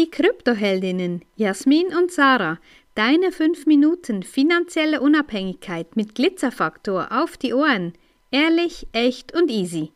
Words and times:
Die 0.00 0.10
Kryptoheldinnen 0.10 1.20
Jasmin 1.36 1.88
und 1.88 2.10
Sarah, 2.10 2.58
deine 2.94 3.32
5 3.32 3.66
Minuten 3.66 4.22
finanzielle 4.22 5.02
Unabhängigkeit 5.02 5.94
mit 5.94 6.14
Glitzerfaktor 6.14 7.08
auf 7.10 7.36
die 7.36 7.52
Ohren. 7.52 7.92
Ehrlich, 8.30 8.86
echt 8.92 9.34
und 9.34 9.50
easy. 9.50 9.92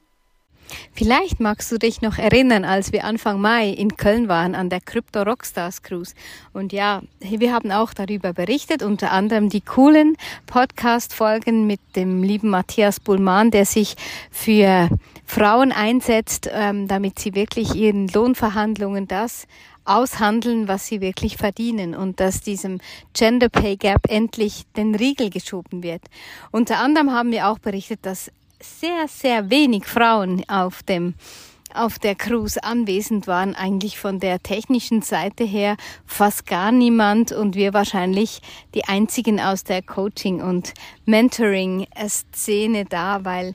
Vielleicht 0.93 1.41
magst 1.41 1.73
du 1.73 1.79
dich 1.79 2.03
noch 2.03 2.19
erinnern, 2.19 2.65
als 2.65 2.93
wir 2.93 3.05
Anfang 3.05 3.41
Mai 3.41 3.71
in 3.71 3.97
Köln 3.97 4.29
waren 4.29 4.55
an 4.55 4.69
der 4.69 4.81
Crypto 4.81 5.23
Rockstars 5.23 5.83
Cruise. 5.83 6.15
Und 6.53 6.75
ja, 6.75 7.03
wir 7.21 7.53
haben 7.53 7.73
auch 7.73 7.95
darüber 7.95 8.35
berichtet, 8.35 8.83
unter 8.83 9.11
anderem 9.11 9.49
die 9.49 9.61
coolen 9.63 10.17
Podcast-Folgen 10.47 11.67
mit 11.67 11.81
dem 11.97 12.23
lieben 12.23 12.51
Matthias 12.51 13.01
Bullmann, 13.01 13.51
der 13.51 13.65
sich 13.65 13.97
für 14.31 14.89
Frauen 15.25 15.73
einsetzt, 15.73 16.49
ähm, 16.53 16.89
damit 16.89 17.19
sie 17.19 17.35
wirklich 17.35 17.75
ihren 17.75 18.09
Lohnverhandlungen 18.09 19.09
das 19.09 19.47
aushandeln, 19.85 20.69
was 20.69 20.87
sie 20.87 21.01
wirklich 21.01 21.37
verdienen 21.37 21.95
und 21.95 22.21
dass 22.21 22.41
diesem 22.41 22.81
Gender 23.13 23.49
Pay 23.49 23.77
Gap 23.77 24.09
endlich 24.09 24.65
den 24.77 24.95
Riegel 24.95 25.31
geschoben 25.31 25.83
wird. 25.83 26.03
Unter 26.51 26.79
anderem 26.79 27.13
haben 27.13 27.31
wir 27.31 27.49
auch 27.49 27.59
berichtet, 27.59 28.01
dass 28.03 28.31
sehr, 28.61 29.09
sehr 29.09 29.51
wenig 29.51 29.85
Frauen 29.85 30.43
auf 30.49 30.83
dem 30.83 31.15
auf 31.75 31.99
der 31.99 32.15
Cruise 32.15 32.63
anwesend 32.63 33.27
waren, 33.27 33.57
eigentlich 33.57 33.99
von 33.99 34.21
der 34.21 34.41
technischen 34.41 35.03
Seite 35.03 35.43
her 35.43 35.77
fast 36.07 36.47
gar 36.47 36.71
niemand 36.71 37.33
und 37.33 37.57
wir 37.57 37.75
wahrscheinlich 37.75 38.41
die 38.75 38.85
einzigen 38.85 39.41
aus 39.41 39.65
der 39.65 39.83
Coaching- 39.83 40.41
und 40.41 40.73
Mentoring-Szene 41.05 42.85
da, 42.85 43.25
weil 43.25 43.55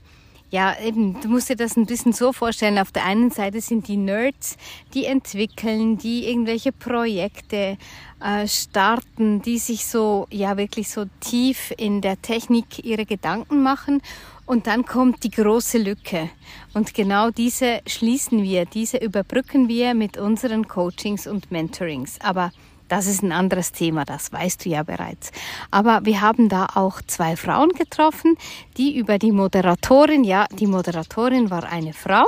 ja, 0.51 0.75
eben, 0.83 1.19
du 1.21 1.27
musst 1.27 1.49
dir 1.49 1.55
das 1.55 1.77
ein 1.77 1.85
bisschen 1.85 2.13
so 2.13 2.33
vorstellen. 2.33 2.79
Auf 2.79 2.91
der 2.91 3.05
einen 3.05 3.29
Seite 3.29 3.61
sind 3.61 3.87
die 3.87 3.97
Nerds, 3.97 4.57
die 4.93 5.05
entwickeln, 5.05 5.97
die 5.97 6.27
irgendwelche 6.27 6.71
Projekte 6.71 7.77
äh, 8.19 8.47
starten, 8.47 9.41
die 9.41 9.59
sich 9.59 9.85
so, 9.85 10.27
ja, 10.31 10.57
wirklich 10.57 10.89
so 10.89 11.05
tief 11.19 11.71
in 11.77 12.01
der 12.01 12.21
Technik 12.21 12.83
ihre 12.83 13.05
Gedanken 13.05 13.61
machen. 13.61 14.01
Und 14.47 14.65
dann 14.65 14.85
kommt 14.85 15.23
die 15.23 15.29
große 15.29 15.77
Lücke. 15.77 16.31
Und 16.73 16.95
genau 16.95 17.29
diese 17.29 17.81
schließen 17.85 18.41
wir, 18.41 18.65
diese 18.65 18.97
überbrücken 18.97 19.67
wir 19.67 19.93
mit 19.93 20.17
unseren 20.17 20.67
Coachings 20.67 21.27
und 21.27 21.51
Mentorings. 21.51 22.19
Aber 22.21 22.51
das 22.89 23.07
ist 23.07 23.23
ein 23.23 23.31
anderes 23.31 23.71
Thema, 23.71 24.03
das 24.03 24.33
weißt 24.33 24.65
du 24.65 24.69
ja 24.69 24.83
bereits. 24.83 25.31
Aber 25.71 26.01
wir 26.03 26.21
haben 26.21 26.49
da 26.49 26.67
auch 26.75 27.01
zwei 27.05 27.35
Frauen 27.35 27.69
getroffen, 27.69 28.35
die 28.77 28.97
über 28.97 29.17
die 29.17 29.31
Moderatorin, 29.31 30.23
ja, 30.23 30.47
die 30.51 30.67
Moderatorin 30.67 31.49
war 31.49 31.63
eine 31.63 31.93
Frau, 31.93 32.25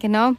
genau, 0.00 0.32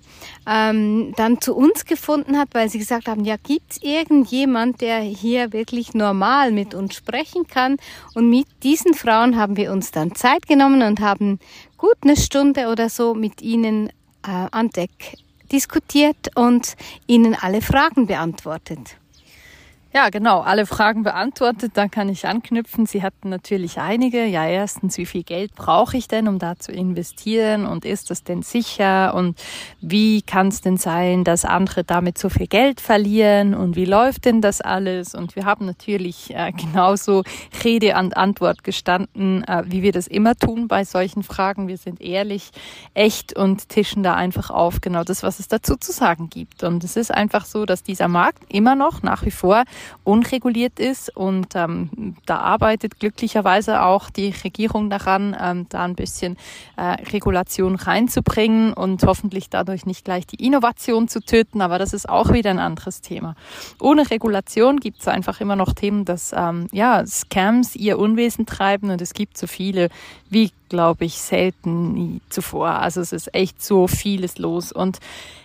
ähm, 0.45 1.13
dann 1.15 1.41
zu 1.41 1.55
uns 1.55 1.85
gefunden 1.85 2.37
hat, 2.37 2.49
weil 2.51 2.69
sie 2.69 2.79
gesagt 2.79 3.07
haben, 3.07 3.23
ja, 3.23 3.37
gibt 3.37 3.71
es 3.71 3.81
irgendjemand, 3.81 4.81
der 4.81 4.99
hier 4.99 5.53
wirklich 5.53 5.93
normal 5.93 6.51
mit 6.51 6.73
uns 6.73 6.95
sprechen 6.95 7.47
kann? 7.47 7.77
Und 8.13 8.29
mit 8.29 8.47
diesen 8.61 8.93
Frauen 8.93 9.37
haben 9.37 9.55
wir 9.55 9.71
uns 9.71 9.91
dann 9.91 10.13
Zeit 10.15 10.47
genommen 10.47 10.83
und 10.83 10.99
haben 10.99 11.39
gut 11.77 11.97
eine 12.03 12.17
Stunde 12.17 12.67
oder 12.67 12.89
so 12.89 13.13
mit 13.13 13.41
ihnen 13.41 13.89
äh, 14.27 14.47
an 14.51 14.69
Deck 14.69 15.17
diskutiert 15.51 16.31
und 16.35 16.75
ihnen 17.07 17.35
alle 17.35 17.61
Fragen 17.61 18.07
beantwortet. 18.07 18.97
Ja, 19.95 20.09
genau, 20.09 20.41
alle 20.41 20.65
Fragen 20.65 21.03
beantwortet, 21.03 21.73
da 21.75 21.87
kann 21.87 22.09
ich 22.09 22.25
anknüpfen. 22.25 22.87
Sie 22.87 23.03
hatten 23.03 23.29
natürlich 23.29 23.79
einige. 23.79 24.25
Ja, 24.25 24.47
erstens, 24.47 24.97
wie 24.97 25.05
viel 25.05 25.21
Geld 25.21 25.53
brauche 25.53 25.95
ich 25.97 26.07
denn, 26.07 26.27
um 26.27 26.39
da 26.39 26.57
zu 26.57 26.71
investieren 26.71 27.67
und 27.67 27.85
ist 27.85 28.09
das 28.09 28.23
denn 28.23 28.41
sicher 28.41 29.13
und 29.13 29.39
wie 29.81 30.23
kann 30.23 30.47
es 30.47 30.61
denn 30.61 30.77
sein, 30.77 31.23
dass 31.23 31.45
andere 31.45 31.83
damit 31.83 32.17
so 32.17 32.29
viel 32.29 32.47
Geld 32.47 32.81
verlieren 32.81 33.53
und 33.53 33.75
wie 33.75 33.85
läuft 33.85 34.25
denn 34.25 34.41
das 34.41 34.61
alles? 34.61 35.13
Und 35.13 35.35
wir 35.35 35.45
haben 35.45 35.67
natürlich 35.67 36.33
äh, 36.33 36.51
genauso 36.57 37.21
Rede 37.63 37.95
und 37.95 38.17
Antwort 38.17 38.63
gestanden, 38.63 39.43
äh, 39.43 39.61
wie 39.67 39.83
wir 39.83 39.91
das 39.91 40.07
immer 40.07 40.33
tun 40.33 40.67
bei 40.67 40.85
solchen 40.85 41.21
Fragen. 41.21 41.67
Wir 41.67 41.77
sind 41.77 42.01
ehrlich, 42.01 42.49
echt 42.95 43.37
und 43.37 43.69
tischen 43.69 44.01
da 44.01 44.15
einfach 44.15 44.49
auf 44.49 44.81
genau 44.81 45.03
das, 45.03 45.21
was 45.21 45.37
es 45.39 45.49
dazu 45.49 45.75
zu 45.75 45.91
sagen 45.91 46.31
gibt. 46.31 46.63
Und 46.63 46.83
es 46.83 46.95
ist 46.95 47.13
einfach 47.13 47.45
so, 47.45 47.67
dass 47.67 47.83
dieser 47.83 48.07
Markt 48.07 48.43
immer 48.49 48.73
noch 48.73 49.03
nach 49.03 49.23
wie 49.23 49.29
vor 49.29 49.65
unreguliert 50.03 50.79
ist. 50.79 51.15
Und 51.15 51.55
ähm, 51.55 52.15
da 52.25 52.39
arbeitet 52.39 52.99
glücklicherweise 52.99 53.81
auch 53.81 54.09
die 54.09 54.33
Regierung 54.43 54.89
daran, 54.89 55.35
ähm, 55.39 55.65
da 55.69 55.83
ein 55.83 55.95
bisschen 55.95 56.37
äh, 56.77 57.01
Regulation 57.11 57.75
reinzubringen 57.75 58.73
und 58.73 59.03
hoffentlich 59.03 59.49
dadurch 59.49 59.85
nicht 59.85 60.05
gleich 60.05 60.25
die 60.27 60.45
Innovation 60.45 61.07
zu 61.07 61.19
töten. 61.19 61.61
Aber 61.61 61.79
das 61.79 61.93
ist 61.93 62.09
auch 62.09 62.33
wieder 62.33 62.49
ein 62.49 62.59
anderes 62.59 63.01
Thema. 63.01 63.35
Ohne 63.79 64.09
Regulation 64.09 64.79
gibt 64.79 65.01
es 65.01 65.07
einfach 65.07 65.41
immer 65.41 65.55
noch 65.55 65.73
Themen, 65.73 66.05
dass 66.05 66.33
ähm, 66.35 66.67
ja, 66.71 67.05
Scams 67.05 67.75
ihr 67.75 67.99
Unwesen 67.99 68.45
treiben 68.45 68.89
und 68.89 69.01
es 69.01 69.13
gibt 69.13 69.37
so 69.37 69.47
viele 69.47 69.89
wie, 70.29 70.51
glaube 70.69 71.05
ich, 71.05 71.19
selten 71.19 71.93
nie 71.93 72.21
zuvor. 72.29 72.69
Also 72.79 73.01
es 73.01 73.13
ist 73.13 73.33
echt 73.33 73.63
so 73.63 73.87
vieles 73.87 74.37
los. 74.37 74.71
Und 74.71 74.99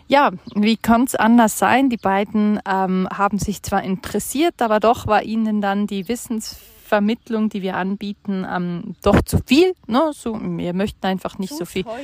ja, 0.09 0.31
wie 0.55 0.77
kann 0.77 1.05
es 1.05 1.15
anders 1.15 1.59
sein? 1.59 1.91
Die 1.91 1.99
beiden 1.99 2.61
ähm, 2.67 3.09
haben 3.13 3.39
sich 3.39 3.63
zwar 3.63 3.83
interessiert, 3.83 4.61
aber 4.61 4.81
doch 4.81 5.07
war 5.07 5.23
ihnen 5.23 5.61
dann 5.61 5.87
die 5.87 6.09
Wissens 6.09 6.59
Vermittlung, 6.89 7.51
die 7.51 7.63
wir 7.63 7.77
anbieten, 7.77 8.47
ähm, 8.51 8.97
doch 9.03 9.23
zu 9.23 9.39
viel. 9.45 9.75
Ne? 9.87 10.11
So, 10.13 10.39
wir 10.41 10.73
möchten 10.73 11.07
einfach 11.07 11.39
nicht 11.39 11.51
zu 11.51 11.59
so 11.59 11.65
viel, 11.67 11.85
teuer. 11.85 11.95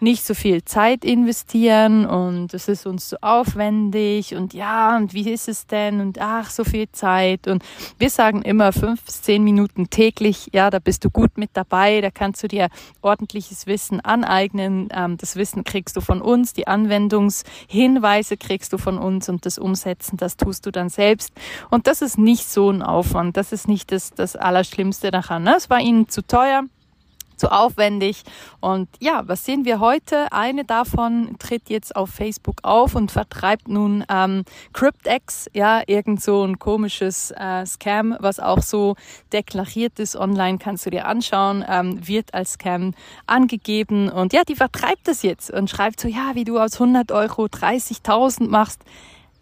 nicht 0.00 0.24
so 0.24 0.34
viel 0.34 0.64
Zeit 0.64 1.04
investieren 1.04 2.06
und 2.06 2.52
es 2.54 2.68
ist 2.68 2.86
uns 2.86 3.08
so 3.08 3.16
aufwendig 3.22 4.34
und 4.34 4.52
ja, 4.54 4.96
und 4.96 5.14
wie 5.14 5.30
ist 5.30 5.48
es 5.48 5.66
denn 5.66 6.00
und 6.00 6.20
ach, 6.20 6.50
so 6.50 6.62
viel 6.62 6.90
Zeit 6.92 7.48
und 7.48 7.64
wir 7.98 8.10
sagen 8.10 8.42
immer 8.42 8.72
fünf 8.72 9.02
bis 9.02 9.22
zehn 9.22 9.42
Minuten 9.42 9.88
täglich, 9.88 10.50
ja, 10.52 10.70
da 10.70 10.78
bist 10.78 11.04
du 11.04 11.10
gut 11.10 11.38
mit 11.38 11.50
dabei, 11.54 12.02
da 12.02 12.10
kannst 12.10 12.42
du 12.42 12.48
dir 12.48 12.68
ordentliches 13.00 13.66
Wissen 13.66 14.00
aneignen, 14.00 14.88
ähm, 14.92 15.16
das 15.16 15.36
Wissen 15.36 15.64
kriegst 15.64 15.96
du 15.96 16.02
von 16.02 16.20
uns, 16.20 16.52
die 16.52 16.68
Anwendungshinweise 16.68 18.36
kriegst 18.36 18.72
du 18.74 18.78
von 18.78 18.98
uns 18.98 19.28
und 19.28 19.46
das 19.46 19.58
Umsetzen, 19.58 20.18
das 20.18 20.36
tust 20.36 20.66
du 20.66 20.70
dann 20.70 20.90
selbst 20.90 21.32
und 21.70 21.86
das 21.86 22.02
ist 22.02 22.18
nicht 22.18 22.46
so 22.46 22.70
ein 22.70 22.82
Aufwand, 22.82 23.38
das 23.38 23.52
ist 23.52 23.68
nicht 23.68 23.90
das, 23.90 24.10
das 24.10 24.33
Allerschlimmste 24.36 25.10
daran. 25.10 25.44
Ne? 25.44 25.54
Es 25.56 25.70
war 25.70 25.80
ihnen 25.80 26.08
zu 26.08 26.26
teuer 26.26 26.64
zu 27.36 27.50
aufwendig. 27.52 28.22
Und 28.60 28.88
ja, 29.00 29.22
was 29.26 29.44
sehen 29.44 29.64
wir 29.64 29.80
heute? 29.80 30.32
Eine 30.32 30.64
davon 30.64 31.36
tritt 31.38 31.68
jetzt 31.68 31.96
auf 31.96 32.10
Facebook 32.10 32.56
auf 32.62 32.94
und 32.94 33.10
vertreibt 33.10 33.68
nun 33.68 34.04
ähm, 34.08 34.44
CryptX, 34.72 35.48
ja, 35.52 35.82
irgend 35.86 36.22
so 36.22 36.44
ein 36.44 36.58
komisches 36.58 37.32
äh, 37.32 37.66
Scam, 37.66 38.16
was 38.20 38.40
auch 38.40 38.62
so 38.62 38.96
deklariert 39.32 39.98
ist 39.98 40.16
online, 40.16 40.58
kannst 40.58 40.86
du 40.86 40.90
dir 40.90 41.06
anschauen, 41.06 41.64
ähm, 41.68 42.06
wird 42.06 42.34
als 42.34 42.52
Scam 42.52 42.94
angegeben. 43.26 44.08
Und 44.08 44.32
ja, 44.32 44.42
die 44.44 44.56
vertreibt 44.56 45.08
es 45.08 45.22
jetzt 45.22 45.50
und 45.50 45.70
schreibt 45.70 46.00
so, 46.00 46.08
ja, 46.08 46.32
wie 46.34 46.44
du 46.44 46.58
aus 46.58 46.74
100 46.74 47.12
Euro 47.12 47.44
30.000 47.44 48.48
machst. 48.48 48.82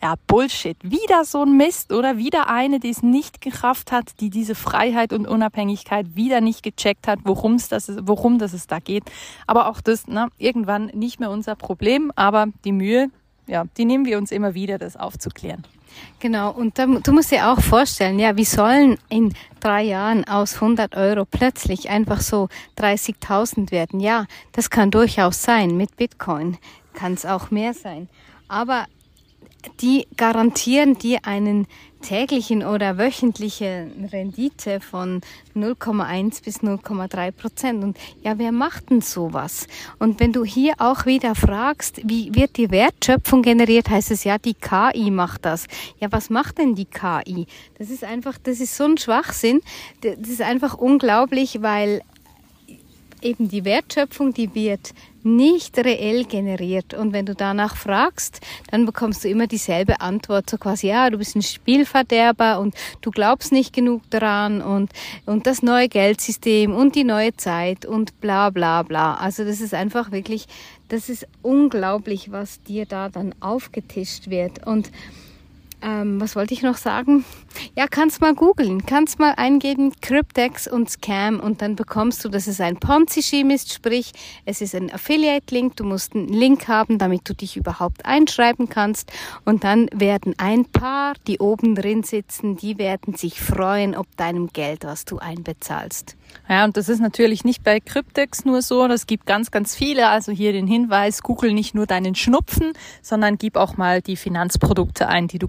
Ja, 0.02 0.16
Bullshit. 0.26 0.76
Wieder 0.82 1.24
so 1.24 1.44
ein 1.44 1.56
Mist 1.56 1.92
oder 1.92 2.18
wieder 2.18 2.50
eine, 2.50 2.80
die 2.80 2.90
es 2.90 3.04
nicht 3.04 3.40
gerafft 3.40 3.92
hat, 3.92 4.18
die 4.18 4.30
diese 4.30 4.56
Freiheit 4.56 5.12
und 5.12 5.28
Unabhängigkeit 5.28 6.16
wieder 6.16 6.40
nicht 6.40 6.64
gecheckt 6.64 7.06
hat, 7.06 7.20
worum 7.22 7.54
es 7.54 7.68
das, 7.68 7.88
worum 8.02 8.40
das 8.40 8.52
es 8.52 8.66
da 8.66 8.80
geht. 8.80 9.04
Aber 9.46 9.68
auch 9.68 9.80
das, 9.80 10.08
ne, 10.08 10.28
irgendwann 10.38 10.86
nicht 10.86 11.20
mehr 11.20 11.30
unser 11.30 11.54
Problem, 11.54 12.10
aber 12.16 12.48
die 12.64 12.72
Mühe, 12.72 13.10
ja, 13.46 13.64
die 13.76 13.84
nehmen 13.84 14.04
wir 14.04 14.18
uns 14.18 14.32
immer 14.32 14.54
wieder, 14.54 14.76
das 14.76 14.96
aufzuklären. 14.96 15.62
Genau, 16.18 16.50
und 16.50 16.80
da, 16.80 16.86
du 16.86 17.12
musst 17.12 17.30
dir 17.30 17.48
auch 17.52 17.60
vorstellen, 17.60 18.18
ja, 18.18 18.36
wie 18.36 18.44
sollen 18.44 18.98
in 19.08 19.32
drei 19.60 19.84
Jahren 19.84 20.24
aus 20.24 20.54
100 20.54 20.96
Euro 20.96 21.24
plötzlich 21.24 21.90
einfach 21.90 22.22
so 22.22 22.48
30.000 22.76 23.70
werden? 23.70 24.00
Ja, 24.00 24.26
das 24.50 24.68
kann 24.68 24.90
durchaus 24.90 25.44
sein. 25.44 25.76
Mit 25.76 25.96
Bitcoin 25.96 26.58
kann 26.92 27.12
es 27.12 27.24
auch 27.24 27.52
mehr 27.52 27.72
sein. 27.72 28.08
Aber 28.48 28.86
die 29.80 30.06
garantieren 30.16 30.98
dir 30.98 31.20
einen 31.24 31.66
täglichen 32.02 32.64
oder 32.64 32.98
wöchentlichen 32.98 34.08
Rendite 34.12 34.80
von 34.80 35.20
0,1 35.54 36.44
bis 36.44 36.58
0,3 36.58 37.30
Prozent. 37.30 37.84
Und 37.84 37.96
ja, 38.22 38.38
wer 38.38 38.52
macht 38.52 38.90
denn 38.90 39.00
sowas? 39.00 39.68
Und 39.98 40.20
wenn 40.20 40.32
du 40.32 40.44
hier 40.44 40.74
auch 40.78 41.06
wieder 41.06 41.34
fragst, 41.34 42.00
wie 42.04 42.34
wird 42.34 42.56
die 42.56 42.70
Wertschöpfung 42.70 43.42
generiert, 43.42 43.88
heißt 43.88 44.10
es 44.10 44.24
ja, 44.24 44.38
die 44.38 44.54
KI 44.54 45.10
macht 45.10 45.44
das. 45.44 45.66
Ja, 46.00 46.10
was 46.10 46.28
macht 46.28 46.58
denn 46.58 46.74
die 46.74 46.86
KI? 46.86 47.46
Das 47.78 47.88
ist 47.88 48.04
einfach, 48.04 48.36
das 48.42 48.60
ist 48.60 48.76
so 48.76 48.84
ein 48.84 48.98
Schwachsinn. 48.98 49.60
Das 50.00 50.28
ist 50.28 50.42
einfach 50.42 50.74
unglaublich, 50.74 51.62
weil 51.62 52.02
eben 53.22 53.48
die 53.48 53.64
Wertschöpfung, 53.64 54.34
die 54.34 54.54
wird 54.54 54.92
nicht 55.24 55.78
reell 55.78 56.24
generiert. 56.24 56.94
Und 56.94 57.12
wenn 57.12 57.26
du 57.26 57.34
danach 57.34 57.76
fragst, 57.76 58.40
dann 58.70 58.86
bekommst 58.86 59.24
du 59.24 59.28
immer 59.28 59.46
dieselbe 59.46 60.00
Antwort, 60.00 60.50
so 60.50 60.58
quasi, 60.58 60.88
ja, 60.88 61.10
du 61.10 61.18
bist 61.18 61.36
ein 61.36 61.42
Spielverderber 61.42 62.60
und 62.60 62.74
du 63.00 63.10
glaubst 63.10 63.52
nicht 63.52 63.72
genug 63.72 64.02
daran 64.10 64.62
und, 64.62 64.92
und 65.26 65.46
das 65.46 65.62
neue 65.62 65.88
Geldsystem 65.88 66.74
und 66.74 66.94
die 66.94 67.04
neue 67.04 67.36
Zeit 67.36 67.84
und 67.86 68.20
bla 68.20 68.50
bla 68.50 68.82
bla. 68.82 69.14
Also 69.14 69.44
das 69.44 69.60
ist 69.60 69.74
einfach 69.74 70.12
wirklich, 70.12 70.46
das 70.88 71.08
ist 71.08 71.26
unglaublich, 71.42 72.32
was 72.32 72.62
dir 72.62 72.86
da 72.86 73.08
dann 73.08 73.34
aufgetischt 73.40 74.28
wird. 74.28 74.66
Und 74.66 74.90
Ähm, 75.82 76.20
was 76.20 76.36
wollte 76.36 76.54
ich 76.54 76.62
noch 76.62 76.76
sagen? 76.76 77.24
Ja, 77.76 77.86
kannst 77.88 78.20
mal 78.20 78.34
googeln, 78.34 78.86
kannst 78.86 79.18
mal 79.18 79.34
eingeben 79.36 79.92
Cryptex 80.00 80.68
und 80.68 80.88
Scam 80.88 81.40
und 81.40 81.60
dann 81.60 81.74
bekommst 81.74 82.24
du, 82.24 82.28
dass 82.28 82.46
es 82.46 82.60
ein 82.60 82.76
Ponzi-Scheme 82.76 83.54
ist, 83.54 83.72
sprich, 83.72 84.12
es 84.44 84.60
ist 84.60 84.74
ein 84.74 84.92
Affiliate-Link, 84.92 85.76
du 85.76 85.84
musst 85.84 86.14
einen 86.14 86.28
Link 86.28 86.68
haben, 86.68 86.98
damit 86.98 87.28
du 87.28 87.34
dich 87.34 87.56
überhaupt 87.56 88.06
einschreiben 88.06 88.68
kannst 88.68 89.12
und 89.44 89.64
dann 89.64 89.88
werden 89.92 90.34
ein 90.38 90.66
paar, 90.66 91.14
die 91.26 91.38
oben 91.38 91.74
drin 91.74 92.04
sitzen, 92.04 92.56
die 92.56 92.78
werden 92.78 93.14
sich 93.14 93.40
freuen 93.40 93.96
ob 93.96 94.06
deinem 94.16 94.48
Geld, 94.48 94.84
was 94.84 95.04
du 95.04 95.18
einbezahlst. 95.18 96.16
Ja, 96.48 96.64
und 96.64 96.76
das 96.76 96.88
ist 96.88 97.00
natürlich 97.00 97.44
nicht 97.44 97.62
bei 97.62 97.80
Cryptex 97.80 98.44
nur 98.44 98.62
so, 98.62 98.88
das 98.88 99.06
gibt 99.06 99.26
ganz, 99.26 99.50
ganz 99.50 99.74
viele. 99.74 100.08
Also 100.08 100.32
hier 100.32 100.52
den 100.52 100.66
Hinweis, 100.66 101.22
google 101.22 101.52
nicht 101.52 101.74
nur 101.74 101.86
deinen 101.86 102.14
Schnupfen, 102.14 102.72
sondern 103.00 103.38
gib 103.38 103.56
auch 103.56 103.76
mal 103.76 104.02
die 104.02 104.16
Finanzprodukte 104.16 105.08
ein, 105.08 105.28
die 105.28 105.38
du 105.38 105.48